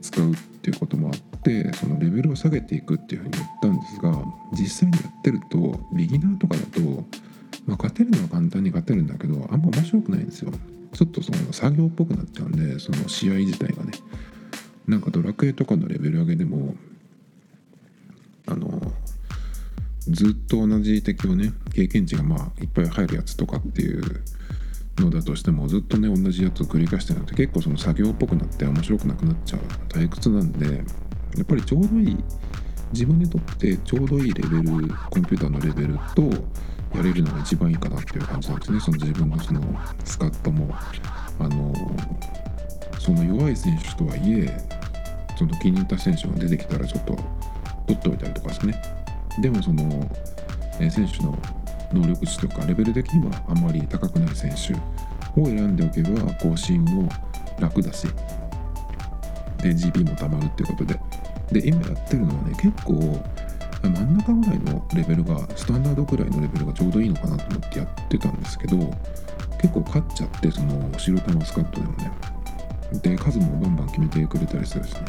[0.00, 6.80] 使うっていうこともあってそのレベルを下げていくっていうふうに言ったんですが実際にやってるとビギナーとかだと、
[7.66, 10.50] まあ、勝てるのは簡単に勝てるんだけどあんま面白くないんですよ。
[10.94, 13.92] ちょっとその作業っぽくなっちゃうんでその試合自体がね。
[14.86, 16.74] なんかドラクエとかのレベル上げでも
[18.46, 18.92] あの
[20.00, 24.22] ずっと同じ敵をね経験値がまあいっぱい入るやつとかっていう
[24.98, 30.82] のだとしてもずっとね同じやつを繰り返してるのって結構その作業っぽくなって面白くなくなっちゃう退屈なんでや
[31.42, 32.16] っぱりちょうどいい
[32.92, 36.22] 自分にとってちょうどいいレベルコンピューターのレベルと
[36.96, 38.78] やれるのが一番いいかなっていう感じなんですね。
[38.78, 39.60] その自分のその
[40.04, 40.72] スカットも
[41.40, 41.74] あの
[43.00, 44.56] その弱い選手とはいえ
[45.36, 47.16] その気に入った選手が出てきたらちょっと
[47.86, 48.80] 取っておいたりとかですね。
[49.40, 50.08] でもその、
[50.78, 51.36] 選手の
[51.94, 54.74] 能力値とかレベル的にはあまり高くない選手
[55.40, 57.08] を選んでおけば更新も
[57.58, 58.06] 楽だし
[59.58, 60.98] で GP もたまるっていうことで。
[61.52, 62.94] で今やってるのはね結構
[63.82, 68.76] 真ん中ぐらいのレベルがスタンダードくらいのレベルがちょうどいいのかなと思ってやってたんですけど
[69.60, 72.10] 結構勝っちゃってその白玉スカットでもね
[73.02, 75.00] で数もバンバン決めてくれたりするしね。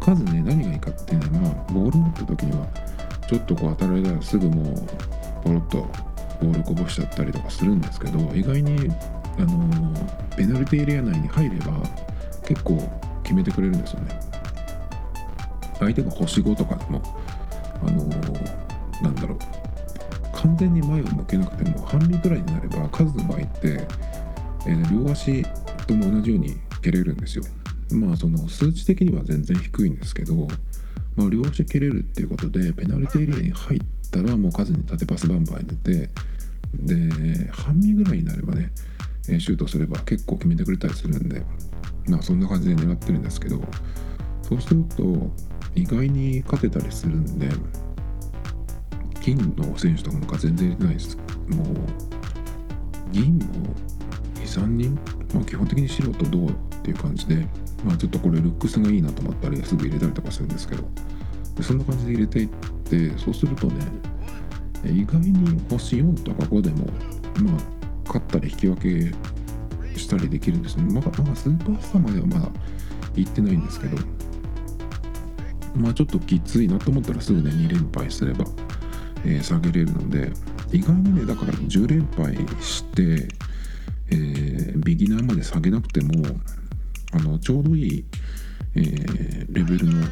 [0.00, 2.66] 数ね何がいいかってねまあボール持った時には
[3.28, 4.74] ちょっとこう当たられたらすぐもう
[5.44, 5.86] ポロッと
[6.40, 8.90] ボールこぼしちゃったりとかするんですけど意外に
[9.38, 9.94] あの
[10.36, 11.72] ペナルティエリア内に入れば
[12.46, 12.76] 結構
[13.22, 14.20] 決めてくれるんですよね。
[15.78, 17.02] 相手が星5とかでも
[17.82, 18.04] あの
[19.02, 19.38] なんだろう
[20.34, 23.86] 完全に前を向けなくても半身くらいになれば数の場合って、
[24.66, 25.42] えー、両足
[25.86, 27.44] とも同じように蹴れるんですよ。
[27.92, 30.48] まあその数値的には全然低いんですけど、
[31.16, 33.80] まあ、両足蹴れるっていうことでペナルティエリアに入っ
[34.10, 36.10] たらもう数に縦パスバンバン入れて
[36.74, 38.72] で半身ぐらいになればね
[39.24, 41.42] シュートすれば結構決めてくれたりするんで
[42.06, 43.60] まあそんな感じで狙ってるんですけど
[44.42, 45.30] そうすると
[45.74, 47.48] 意外に勝てたりするんで
[49.20, 51.16] 金の選手とかなんか全然入れてないです。
[51.48, 51.66] もう
[53.12, 53.44] 銀も
[54.36, 54.94] 23人、
[55.34, 56.52] まあ、基本的に素人どうっ
[56.82, 57.46] ていう感じで、
[57.84, 60.84] まあ、ちょっとこれルックスがいいなと思ったりすぐ入れたりとかするんですけど
[61.62, 63.84] そんな感じで入れていってそうするとね
[64.84, 66.86] 意外に星4とか5でも
[67.42, 67.62] まあ
[68.06, 70.82] 勝ったり引き分けしたりできるんですね。
[70.92, 72.48] まだまだスーパースターまではまだ
[73.14, 73.96] 行ってないんですけど
[75.76, 78.44] まあちょっときついなと思ったらすぐね2連敗すれば、
[79.24, 80.32] えー、下げれるので
[80.72, 83.28] 意外にねだから10連敗して、
[84.10, 86.24] えー、ビギナーまで下げなくても
[87.12, 88.04] あのちょうどいい、
[88.76, 90.06] えー、レベルの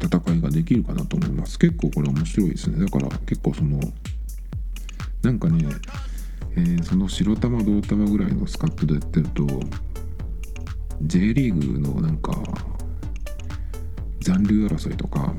[0.00, 1.58] 戦いができるかなと思います。
[1.58, 2.84] 結構これ面白いですね。
[2.84, 3.80] だから結構その
[5.22, 5.64] なんかね、
[6.56, 9.46] えー、その白玉銅玉ぐらいのスカットでやってると
[11.02, 12.32] J リーグのなんか
[14.20, 15.32] 残留争いとか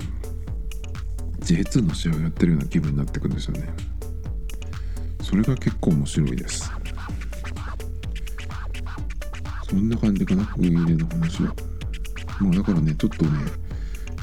[1.41, 3.69] J2 の試合をやってるような気分になってくるんですよね。
[5.21, 6.71] それが結構面白いです。
[9.69, 11.53] そんな感じかなウイイレの話は。
[12.39, 13.66] もうだからねちょっとね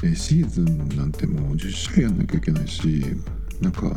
[0.01, 3.03] シーズンなんてもう10試合やんなきゃいけないし
[3.61, 3.87] なんか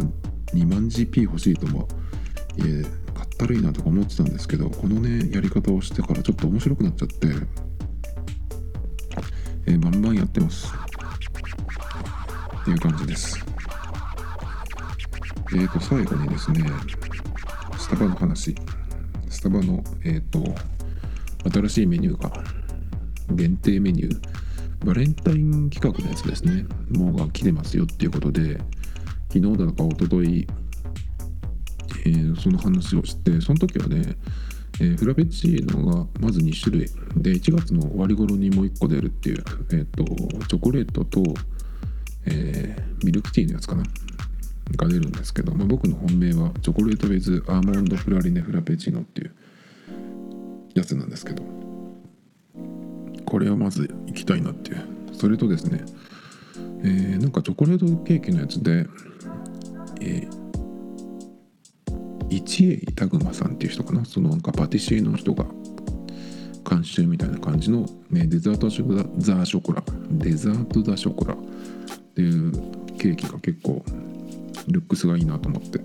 [0.54, 1.88] 2万 GP 欲しいとも
[2.56, 2.82] いえ
[3.12, 7.28] かったるいなとか思ってたんですけどこのねやり方をしてからちょっと面白くなっちゃって
[9.68, 10.72] えー、バンバンやってます。
[12.62, 13.38] っていう感じです。
[15.52, 16.64] えーと最後にですね
[17.76, 18.54] スタバの話。
[19.28, 20.42] スタバのえっ、ー、と
[21.50, 22.32] 新しいメニューが
[23.30, 24.37] 限定メニュー。
[24.84, 26.66] バレンタイン企画のやつですね。
[26.90, 28.60] もうが来てますよっていうことで
[29.32, 30.46] 昨日だとか一昨日
[32.06, 34.16] えー、その話をしてその時はね
[34.80, 36.88] えー、フラペチーノがまず2種類。
[37.16, 40.04] で1月の終わり頃にもう1個出るっていう、えーと、
[40.46, 41.22] チョコレートと、
[42.26, 43.82] えー、ミルクティーのやつかな。
[44.76, 49.34] が出るんですけど、まあ、僕の本命はチョコレートウェズアーモンドプラリネフラペチーノっていう
[50.74, 51.67] やつなんですけど。
[53.28, 54.82] これをまずいきたいなっていう。
[55.12, 55.84] それとですね、
[56.82, 58.86] えー、なんかチョコレートケーキのやつで、
[60.00, 60.28] えー、
[62.30, 64.04] 一栄タグマさんっていう人かな？
[64.06, 65.44] そのなんかパティシエの人が
[66.68, 71.36] 監修みたいな感じの、ね、デザートザ・ショコラデザート・ザ・ショコラっ
[72.14, 72.52] ていう
[72.96, 73.84] ケーキが結構
[74.68, 75.80] ルックスがいいなと思って、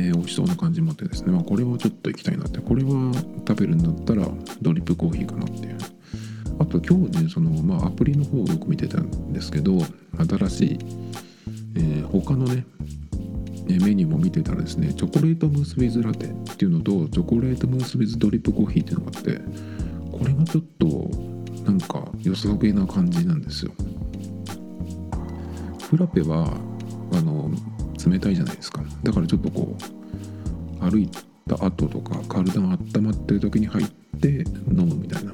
[0.00, 2.60] えー、美味しそうな感じもあってですね、まあ、これはちょっといきたいなって。
[2.60, 3.12] これは
[3.46, 4.26] 食べるんだったら
[4.62, 5.78] ドリップコーヒーかなっていう。
[6.58, 9.78] あと今日ねその、まあ、アプリの方をよく見てたんですけど
[10.28, 10.78] 新しい、
[11.74, 12.66] えー、他のね
[13.66, 19.40] メニューも見てたらですねチョコレートムースウィズラテっていうのとチョコレートムースウィズドリップコーヒーっていうのがあって
[20.12, 20.86] これがちょっと
[21.64, 23.72] なんか良さげな感じなんですよ。
[25.88, 26.46] フラペは
[27.12, 27.50] あの
[28.08, 28.82] 冷たいじゃないですか。
[29.02, 29.76] だからちょっとこ
[30.80, 31.08] う歩い
[31.48, 33.86] た後とか体が温まってる時に入っ
[34.20, 35.32] て飲むみたいな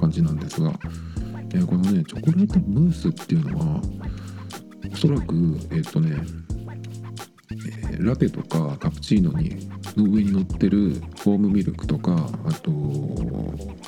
[0.00, 0.72] 感じなんですが、
[1.52, 3.80] えー、このねチョコレートムースっていうのは
[4.92, 5.34] おそらく
[5.70, 6.16] えっ、ー、とね
[7.92, 12.70] えラテとかカプチーノにの上に乗ってるフォームミルクとかあと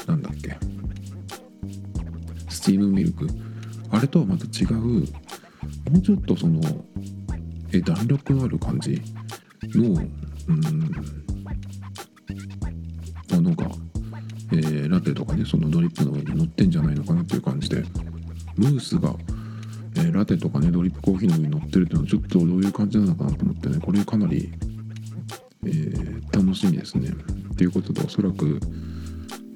[0.06, 0.56] なんだっけ
[2.48, 3.28] スチームミルク。
[3.90, 5.04] あれとはまた違うも
[5.94, 6.60] うちょっとその
[7.76, 9.00] え弾力のある感じ？
[9.74, 10.00] の
[10.48, 10.60] うん。
[13.32, 13.70] ものが、
[14.52, 17.82] えー、ラテとかねそのドリップの上に乗ってんじゃないのかなっていう感じで。
[18.56, 19.14] ムースが
[19.96, 23.78] えー、ラテとかねドリップコーヒーの上に乗ってるっていうのはちょっとどういう感じなのかなと思ってね。
[23.80, 24.52] これかなり
[25.64, 27.10] えー、楽しみですね。
[27.56, 28.60] ということでおそらく、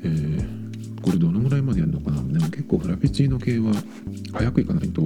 [0.03, 2.17] えー、これどのぐらいまでやるのかな。
[2.17, 3.73] でも結構フラペチーノ系は
[4.33, 5.03] 早く行かないと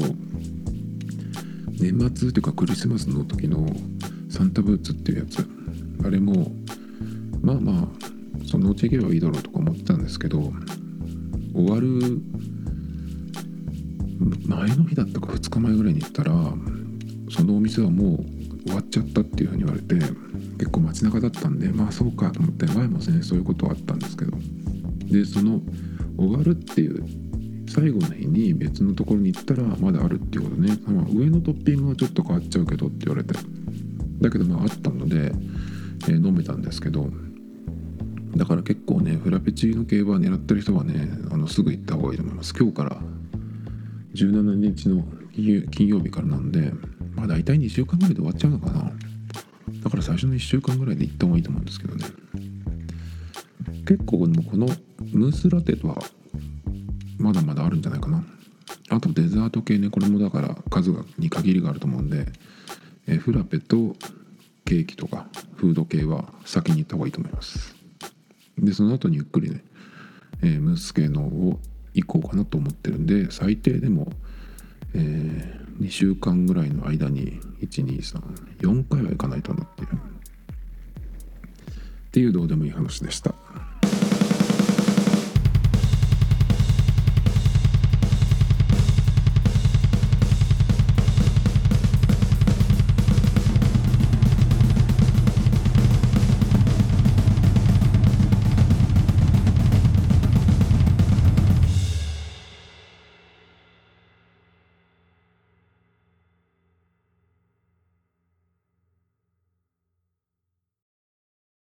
[1.80, 3.66] 年末というかクリスマスの時の
[4.30, 5.46] サンタブーツっていうやつ。
[6.04, 6.52] あれも
[7.42, 10.52] まあまあそのうち行けばいいだろうとか思ってたんですけど
[11.54, 12.20] 終わる
[14.46, 16.32] 前の日だったか2日前ぐらいに行ったら
[17.30, 18.24] そのお店はもう
[18.66, 19.94] 終わっちゃったっていうふうに言われて
[20.58, 24.32] 結構街中だったんでまあそうかと思って前もねそういうことはあったんですけど。
[25.10, 25.60] でその
[26.16, 27.04] 終わるっていう
[27.68, 33.34] 最後の日に別のところに行ったらまだあるっていうことね、まあ、上のトッピングはちょっと変わっちゃうけどって言われて。
[34.20, 35.32] だけどまああったので、
[36.04, 37.08] えー、飲めたんですけど。
[38.36, 42.54] だから結構ねフラペチーノ系は狙ってる人はねあのすぐ行った方がいいと思います。
[42.54, 42.96] 今日から。
[44.14, 46.72] 17日の金曜日からなんで
[47.16, 48.92] まあ大体2週間ぐらいで終わっちゃうのかな。
[49.82, 52.04] だから最初の1週間ぐらいで行った方がいいと思うんですけどね。
[53.86, 54.66] 結構この
[55.12, 55.98] ムースラテとは
[57.24, 58.22] まだまだあるんじゃないかな。
[58.90, 62.26] あとデザート系ねこれもだから数がに限りがあると思うんで
[63.06, 63.96] えフラペと
[64.66, 67.74] ケーキとかフード系は先に行った方がいいと思います。
[68.58, 69.64] でその後にゆっくりね、
[70.42, 71.58] え、ムース系のを
[71.94, 74.08] 行こうかなと思ってるんで最低でも、
[74.94, 79.88] えー、2週間ぐらいの間に1234回は行かないとなっていう。
[79.88, 79.98] っ
[82.12, 83.34] ていうどうでもいい話でした。